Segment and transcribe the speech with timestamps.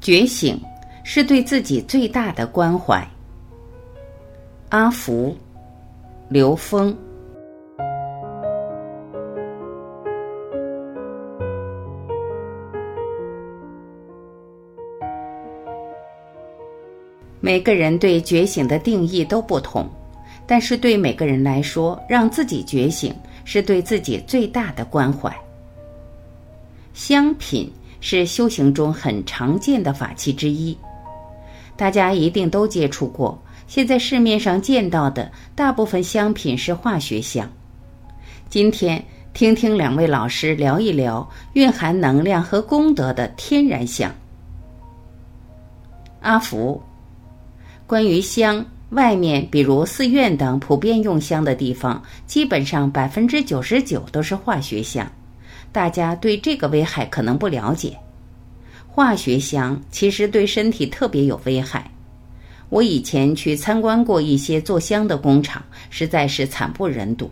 [0.00, 0.58] 觉醒
[1.04, 3.06] 是对自己最大的关怀。
[4.70, 5.36] 阿福，
[6.30, 6.96] 刘峰。
[17.42, 19.86] 每个人对觉醒的定义都不同，
[20.46, 23.14] 但是对每个人来说，让自己觉醒
[23.44, 25.30] 是对自己最大的关怀。
[26.94, 27.70] 香品。
[28.00, 30.76] 是修行中很常见的法器之一，
[31.76, 33.40] 大家一定都接触过。
[33.66, 37.48] 现在市面上见到的大部分香品是化学香。
[38.48, 44.12] 今天听听两位老师聊一聊蕴含能量和功德的天然香。
[46.20, 46.82] 阿福，
[47.86, 55.10] 关于香，外面比如寺院等普遍用香的地方，基本上百分之九十九都是化学香。
[55.72, 57.96] 大家对这个危害可能不了解，
[58.88, 61.90] 化学香其实对身体特别有危害。
[62.68, 67.30] 我以前去参观过一些做香的工厂，实在是惨不忍睹。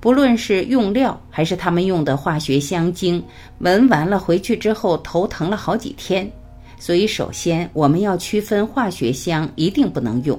[0.00, 3.22] 不论是用料还是他们用的化学香精，
[3.58, 6.30] 闻完了回去之后头疼了好几天。
[6.78, 10.38] 所以，首先我们要区分化学香一定不能用。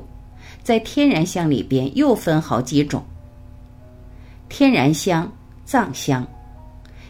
[0.62, 3.04] 在天然香里边又分好几种：
[4.48, 5.32] 天然香、
[5.66, 6.26] 藏香。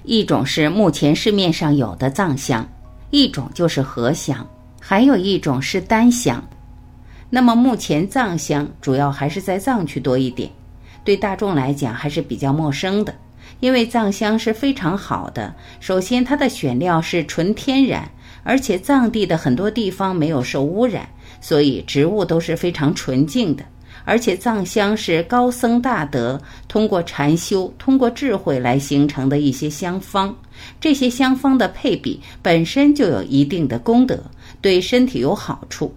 [0.07, 2.65] 一种是目前市面上有的藏香，
[3.11, 4.47] 一种就是合香，
[4.79, 6.41] 还有一种是丹香。
[7.29, 10.49] 那么目前藏香主要还是在藏区多一点，
[11.03, 13.13] 对大众来讲还是比较陌生的。
[13.59, 18.09] 因为藏香是非常好的，首先它的选料是纯天然，
[18.43, 21.09] 而且藏地的很多地方没有受污染，
[21.41, 23.65] 所以植物都是非常纯净的。
[24.09, 30.33] 而且藏香是高僧大德通过禅修、通过智慧来形成的一些香方，
[30.79, 34.17] 这些香方的配比本身就有一定的功德，
[34.61, 35.93] 对身体有好处。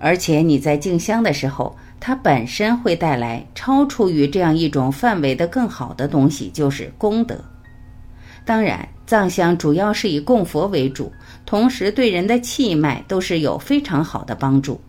[0.00, 7.38] 而且你在敬香的时候，它本身会带来超出于这样一种范围的更好的东西，就是功德。
[8.44, 11.12] 当然，藏香主要是以供佛为主，
[11.46, 14.80] 同时对人的气脉都是有非常好的帮助。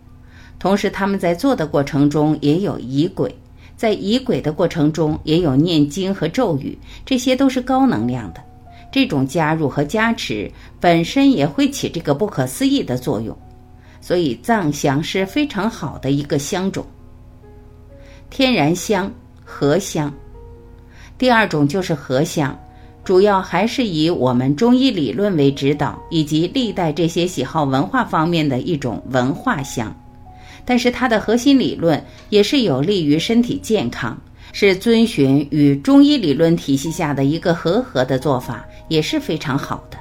[0.57, 3.33] 同时，他们在做的过程中也有仪轨，
[3.75, 8.41] 在仪轨的过程中也有念经和咒语，这些都是高能量的。
[8.91, 10.49] 这种加入和加持
[10.79, 13.37] 本身也会起这个不可思议的作用，
[13.99, 16.85] 所以藏香是非常好的一个香种。
[18.29, 19.11] 天然香、
[19.43, 20.11] 合香，
[21.17, 22.57] 第二种就是合香，
[23.03, 29.93] 主要还是以我们中医理论为指导，以及历代这些喜好文化方面的一种文化香。
[30.65, 34.19] 但是它的核心理论也是有利于身体健康，
[34.51, 39.97] 是遵循与中医理论体系下的一个和合的做法，也是非常好的。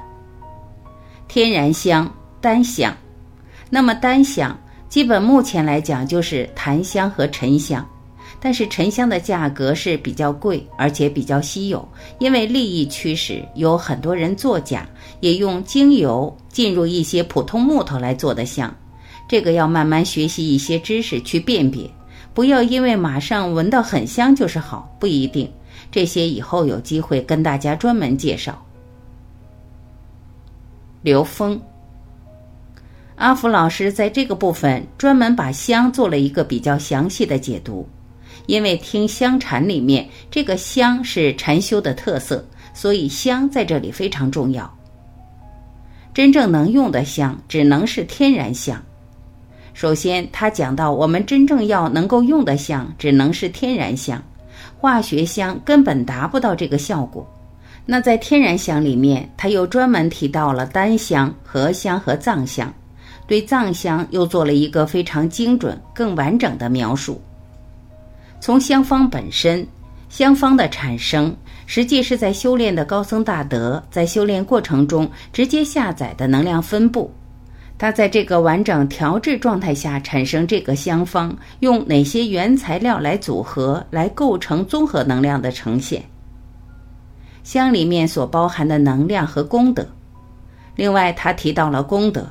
[1.27, 2.11] 天然香、
[2.41, 2.95] 单香，
[3.69, 4.57] 那么单香
[4.89, 7.85] 基本目前来讲就是檀香和沉香，
[8.39, 11.87] 但是沉香的价格是比较贵，而且比较稀有，
[12.19, 14.87] 因为利益驱使，有很多人作假，
[15.19, 18.73] 也用精油进入一些普通木头来做的香。
[19.27, 21.89] 这个要慢慢学习一些知识去辨别，
[22.33, 25.51] 不要因为马上闻到很香就是好，不一定。
[25.91, 28.61] 这些以后有机会跟大家专门介绍。
[31.01, 31.59] 刘峰，
[33.15, 37.87] 阿福老师在这个部分专门把香做了一个比较详细的解读，
[38.45, 44.71] 因为听香禅里面这个香是禅修的特色，所以香在这里非常重要。
[46.13, 48.81] 真正能用的香只能是天然香。
[49.75, 54.23] 首先，他讲到我们真正要能够用的香，只能是天然香，
[54.77, 57.29] 化学香根本达不到这个效果。
[57.85, 62.73] 那在天然香里面，他又专门提到了丹香、合香和藏香，
[63.27, 67.21] 对藏香又做了一个非常精准、更完整的描述。
[68.39, 69.67] 从香方本身，
[70.07, 77.11] 香方的产生，实际是在修炼的高僧大德在修炼过程中直接下载的能量分布。
[77.77, 86.03] 它在这个完整调制状态下产生这个香方，用哪些原材料来组合，来构成综合能量的呈现？
[87.43, 89.85] 香里面所包含的能量和功德。
[90.75, 92.25] 另外，他提到了功德，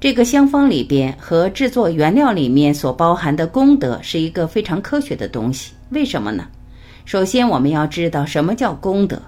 [0.00, 5.72] 这个香方里边和制作原料里面所包含的功德是一个非常科学的东西。
[5.90, 6.44] 为什么呢？
[7.04, 9.20] 首先，我们要知道什么叫功德。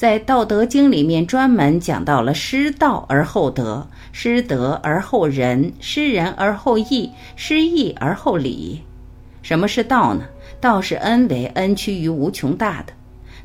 [0.00, 8.80] 在《道德经》里面专门讲到了失道而后德，失德而后仁，失仁而后义，失义而后礼。
[9.42, 10.22] 什么是道呢？
[10.58, 12.94] 道是 n 为 n 趋于无穷大的。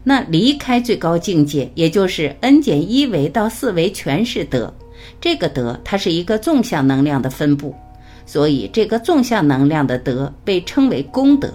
[0.01, 4.73] 那离开最高境界，也就是 n 减一维到四维全是德。
[5.19, 7.75] 这个德它是一个纵向能量的分布，
[8.25, 11.51] 所以这个纵向能量的德被称为功德。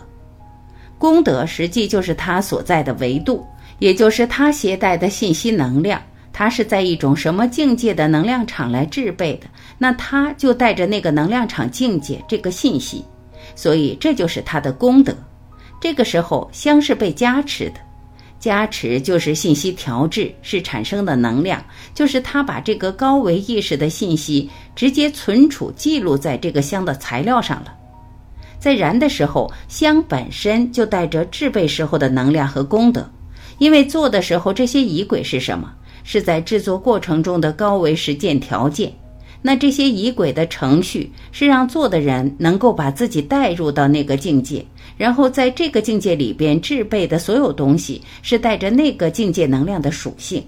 [0.99, 3.43] 功德实际就是它所在的维度，
[3.81, 6.01] 也就是它携带的信息能量。
[6.33, 9.49] 它是在一种什么境界的能量场来制备的？
[9.77, 13.05] 那它就带着那个能量场境界这个信息，
[13.57, 15.15] 所以这就是它的功德。
[15.81, 17.81] 这个时候香是被加持的，
[18.39, 21.63] 加持就是信息调制，是产生的能量，
[21.93, 27.75] 就是它把这个高维意识的信息直接存储记录在这个香的材料上了。
[28.59, 33.11] 在燃的时候，香本身就带着制备时候的能量和功德，
[33.61, 35.71] 因为做的时候这些仪轨是什么？
[36.03, 38.91] 是在制作过程中的高维实践条件。
[39.43, 44.65] 那这些仪轨的程序是让做的人能够把自己带入到那个境界，
[44.97, 50.43] 然后在这个境界里边制备的所有东西是带着那个境界能量的属性。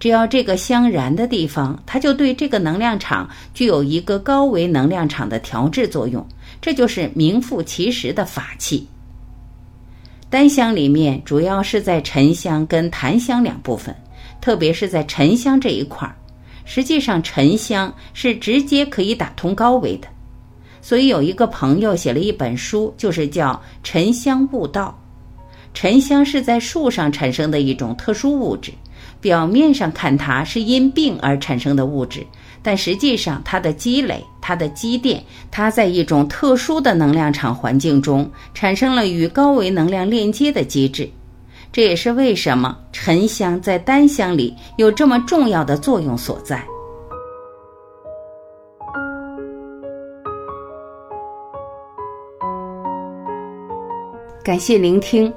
[0.00, 6.26] 只要这个相燃的地方，它就对这个能量场具有一个高维能量场的调制作用。
[6.60, 8.86] 这就是名副其实的法器。
[10.30, 13.94] 丹香里面主要是在沉香跟檀香两部分，
[14.40, 16.14] 特别是在沉香这一块儿。
[16.66, 20.08] 实际上，沉香是直接可以打通高维的，
[20.82, 23.52] 所以有一个朋友写了一本书，就是叫
[23.82, 24.94] 《沉香悟道》。
[25.72, 28.70] 沉香是在树上产生的一种特殊物质，
[29.22, 32.26] 表面上看它是因病而产生的物质，
[32.62, 41.06] 但实际上它的积累、它的积淀，它在一种特殊的能量场环境中产生了与高维能量链接的机制。
[41.70, 46.64] 这也是为什么沉香在丹香里有这么重要的作用所在。
[54.42, 55.30] 感谢聆听，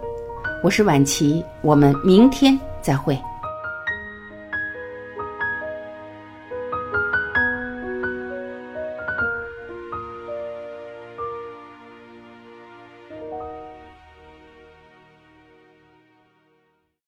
[0.63, 3.19] 我是晚琪，我们明天再会。